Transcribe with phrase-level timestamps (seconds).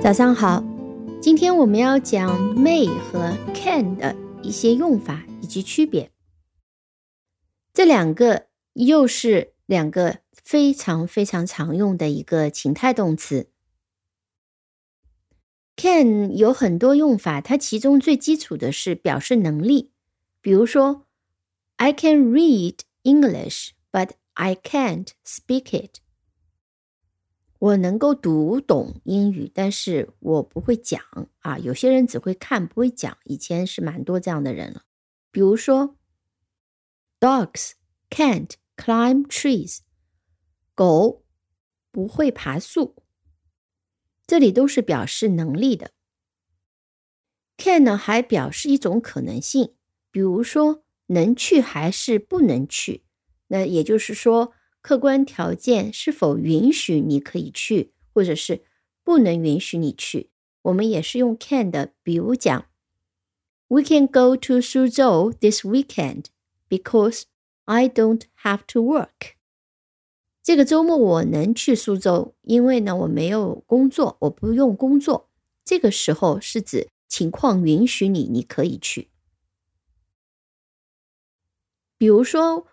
[0.00, 0.62] 早上好，
[1.20, 4.14] 今天我们要讲 may 和 can 的
[4.44, 6.12] 一些用法以及区别。
[7.74, 13.50] 这两个又是两个非常非常常用的一个情态动词。
[15.76, 19.90] can 有很多用法，它其中最基础的是表示能力，
[20.40, 21.06] 比如说
[21.76, 25.98] I can read English, but I can't speak it。
[27.60, 31.02] 我能够读懂英语，但是我不会讲
[31.40, 31.58] 啊。
[31.58, 33.18] 有些人只会看，不会讲。
[33.24, 34.84] 以前是蛮多这样的人了。
[35.32, 35.96] 比如说
[37.18, 37.72] ，Dogs
[38.10, 39.78] can't climb trees，
[40.76, 41.24] 狗
[41.90, 43.02] 不会爬树。
[44.24, 45.90] 这里都是表示能力的。
[47.56, 49.74] Can 呢还表示一种可能性，
[50.12, 53.02] 比如说能去还是不能去。
[53.48, 54.52] 那也就是说。
[54.80, 58.64] 客观条件是否允许你可以去，或者是
[59.02, 60.30] 不能允许你去？
[60.62, 62.66] 我们也是用 can 的，比如讲
[63.66, 66.26] ，We can go to Suzhou this weekend
[66.68, 67.24] because
[67.64, 69.34] I don't have to work。
[70.42, 75.28] 这个周末我能去苏州，因为呢我没有工作，我不用工作。
[75.64, 79.10] 这个时候是指情况允许你，你可以去。
[81.98, 82.66] 比如说。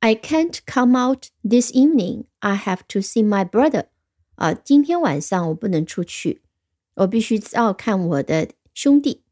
[0.00, 2.24] I can't come out this evening.
[2.38, 3.86] I have to see my brother.
[4.36, 6.42] 啊，今天晚上我不能出去，
[6.94, 9.24] 我必须要看我的兄弟。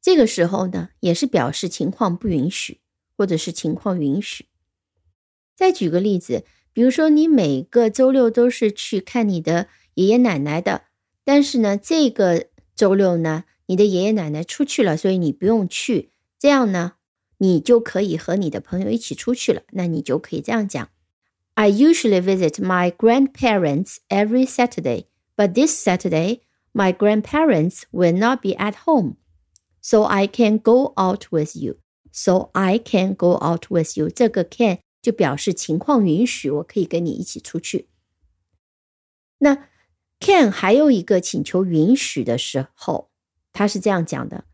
[0.00, 2.80] 这个时候呢，也是表示情况不允许，
[3.16, 4.46] 或者是情况允许。
[5.54, 10.84] 再举个例子，比如说你每个周六都是去看你的爷爷奶奶的，
[11.22, 16.12] 但是呢，这个周六呢，你的爷爷奶奶出去了，所以你不用去。
[16.38, 16.94] 这样呢？
[17.39, 19.63] 你就可以和你的朋友一起出去了。
[19.71, 20.89] 那你就可以这样讲：
[21.55, 25.05] I usually visit my grandparents every Saturday,
[25.35, 26.41] but this Saturday
[26.73, 29.15] my grandparents will not be at home,
[29.81, 31.77] so I can go out with you.
[32.11, 34.09] So I can go out with you.
[34.09, 37.89] 这个 can 就表示情况允许，我可以跟你一起出去。
[39.39, 39.67] 那
[40.19, 43.09] can 还有一个请求允许的时候，
[43.51, 44.45] 他是这样讲的。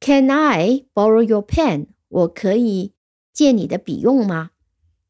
[0.00, 1.88] Can I borrow your pen？
[2.08, 2.94] 我可以
[3.34, 4.52] 借你的笔用吗？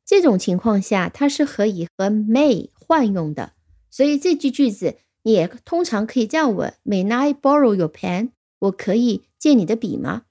[0.04, 3.54] 这种情况下，它是可以和 may 换用的，
[3.88, 8.32] 所以这句句子你也通常可以这样问：May I borrow your pen？
[8.58, 10.26] 我可以借你的笔吗？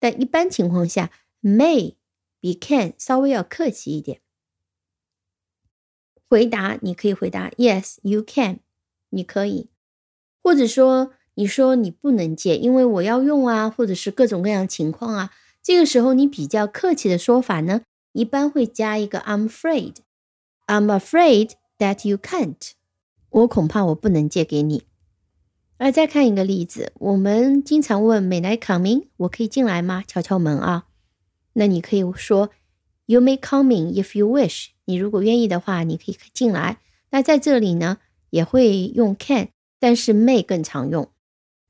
[0.00, 1.96] 但一般情况下，may
[2.40, 4.22] 比 can 稍微要客气一点。
[6.26, 8.60] 回答你可以回答 Yes，you can，
[9.10, 9.68] 你可以，
[10.42, 11.12] 或者说。
[11.38, 15.30] 你说你不能借，因为我要用啊，或者是各种各样情况啊。
[15.62, 17.82] 这个时候你比较客气的说法呢，
[18.12, 19.94] 一般会加一个 I'm afraid.
[20.66, 22.72] I'm afraid that you can't.
[23.30, 24.82] 我恐怕我不能借给你。
[25.76, 29.04] 来，再看一个例子，我们经常问 May I come in？
[29.18, 30.02] 我可以进来吗？
[30.04, 30.86] 敲敲门啊。
[31.52, 32.50] 那你可以说
[33.06, 34.70] You may come in if you wish。
[34.86, 36.78] 你如果愿意的话，你可以进来。
[37.10, 37.98] 那在这里呢，
[38.30, 41.08] 也会用 can，但是 may 更常用。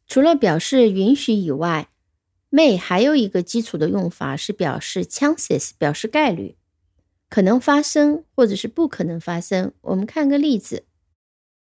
[0.08, 1.90] 除了表示允许以外
[2.50, 6.56] ，may 还有一个基础的用法是表示 chances，表示概率，
[7.28, 9.72] 可能发生或者是不可能发生。
[9.82, 10.86] 我们看个例子，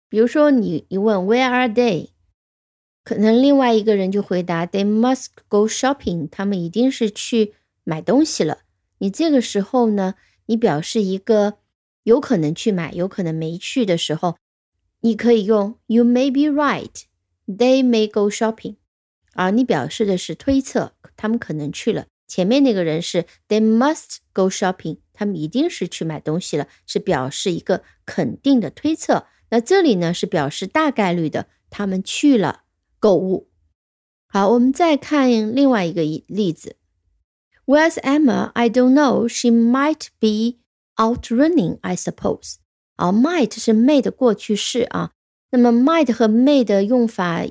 [0.08, 2.09] 比如说你一问 Where are they？
[3.03, 6.30] 可能另外一个人就回答 They must go shopping。
[6.30, 7.53] 他们一定是去
[7.84, 8.59] 买东西了。
[9.00, 10.14] 你这个时候呢，
[10.46, 11.58] 你表示一个
[12.03, 14.38] 有可能去买，有可能没去的时候，
[15.02, 17.06] 你可以用 You may be right。
[17.47, 18.75] They may go shopping，
[19.34, 22.08] 啊，你表示的是推测，他们可能去了。
[22.28, 29.28] 前面那个人是 They must go shopping，他们一定是去买东西了，是表示一个肯定的推测。
[29.50, 32.64] 那这里呢是表示大概率的，他们去了
[32.99, 33.49] 购物。
[34.28, 36.76] 好，我们再看另外一个例子。
[37.66, 38.52] Where's Emma?
[38.53, 39.29] I don't know.
[39.29, 40.59] She might be
[41.02, 42.55] out running, I suppose.
[42.97, 45.11] 啊，might 是 may 的过去式啊。
[45.58, 47.44] 那么，might 和 may 的用法，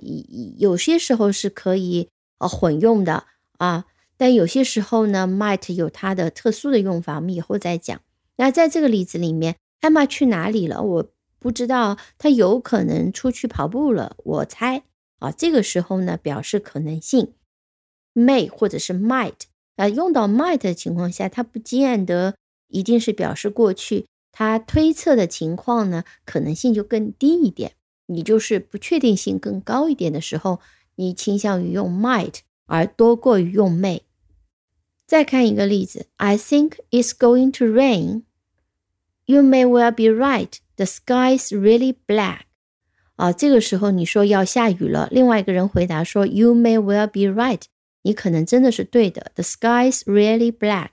[0.59, 2.09] 有些时候是可以
[2.39, 3.25] 呃混用的
[3.59, 3.87] 啊，
[4.17, 8.01] 但有些时候呢，might 有它的特殊的用法，我们以后再讲。
[8.37, 10.81] 那在这个例子里面，Emma 去哪里了？
[10.83, 11.11] 我
[11.41, 14.85] 不知道，她有可能出去跑步了，我猜
[15.19, 15.33] 啊。
[15.33, 17.33] 这个时候呢，表示可能性
[18.15, 19.41] ，may 或者是 might
[19.75, 22.37] 啊，用到 might 的情况下，它不见得
[22.69, 27.73] 一定是表示过去，它推测的情况呢，可能性就更低一点。
[28.07, 30.61] 你就是不确定性更高一点的时候，
[30.97, 34.01] 你倾向于用 might 而多过于用 may。
[35.07, 38.23] 再看一个例子，I think it's going to rain.
[39.25, 40.53] You may well be right.
[40.77, 42.41] The sky's really black.
[43.17, 47.63] 啊，这个时候你说要下雨了，另外一个人回答说 You may well be right，
[48.03, 49.33] 你可能真的是对的。
[49.35, 50.89] The sky's really black。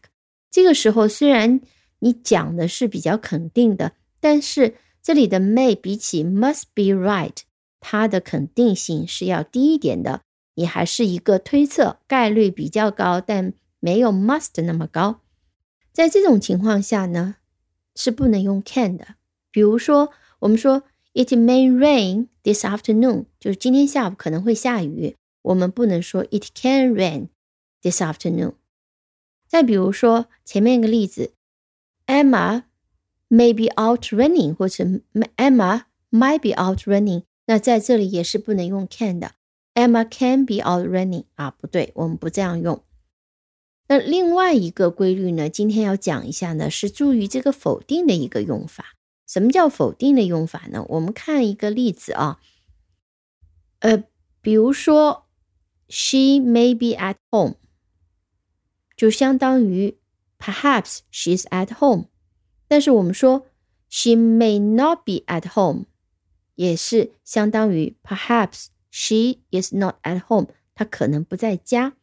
[0.50, 1.60] 这个时候虽然
[2.00, 7.40] 你讲的是比较肯定的，但是这里的 may 比起 must be right，
[7.82, 10.22] 它的肯定性是要低一点的。
[10.56, 15.20] 你还是一个推测，概率比较高，但没有 must 那么高。
[15.92, 17.36] 在这种情况下呢，
[17.96, 19.16] 是不能用 can 的。
[19.52, 20.84] 比如说，我们说
[21.14, 25.16] It may rain this afternoon，就是今天下午可能会下雨。
[25.42, 27.28] 我们不能说 It can rain
[27.82, 28.54] this afternoon。
[29.48, 31.34] 再比如说前面一个例子
[32.08, 32.64] ，Emma
[33.34, 34.84] may be out running，或者
[35.38, 39.32] Emma might be out running，那在这里也是不能用 can 的。
[39.74, 42.84] Emma can be out running 啊，不对，我们不这样用。
[43.88, 48.96] 那另外一个规律呢，今天要讲一下呢，是注意这个否定的一个用法。
[49.28, 50.86] 什么叫否定的用法呢？
[50.90, 52.40] 我们看一个例子啊，
[53.80, 54.04] 呃，
[54.42, 55.26] 比如说
[55.90, 57.56] ，She may be at home，
[58.96, 59.98] 就相当于
[60.38, 62.10] Perhaps she's at home。
[62.74, 63.46] 但是我们说
[63.88, 65.86] She may not be at home，
[66.56, 71.94] 也是相当于 Perhaps she is not at home，她可能不在家。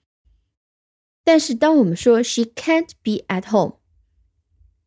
[1.25, 3.79] 但是当我们说 She can't be at home。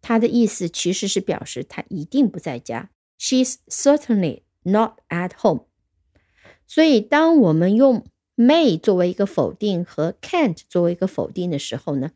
[0.02, 2.90] 它的意思其实是表示她一定不在家。
[3.20, 5.66] She's certainly not at home。
[6.66, 8.06] 所以，当我们用
[8.38, 12.12] may 作为一个否定和 can't 作为一个否定的时候呢，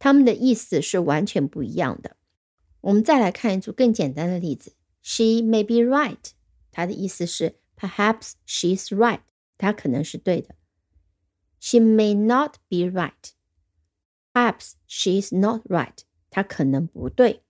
[0.00, 2.16] 它们的意思是完全不一样的。
[2.81, 6.31] 我们再来看一组更简单的例子：She may be right。
[6.71, 9.21] 它的意思是 perhaps she's right，
[9.57, 10.55] 她可能是对的。
[11.59, 15.99] She may not be right。Perhaps she's not right。
[16.29, 17.41] 它可能不对，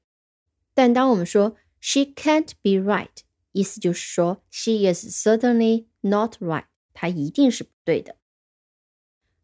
[0.73, 3.09] 但当我们说 she can't be right，
[3.51, 8.15] 意思就是说 she is certainly not right，它一定是不对的。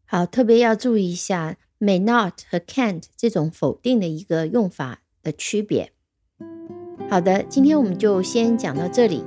[0.06, 5.91] 好，特别要注意一下 may not 和 can't 这种否定的一个用法 的区别。
[7.09, 9.23] 好的，今天我们就先讲到这里，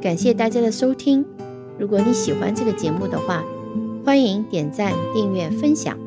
[0.00, 1.24] 感谢大家的收听。
[1.78, 3.44] 如果你喜欢这个节目的话，
[4.04, 5.98] 欢迎点赞、订阅、分享。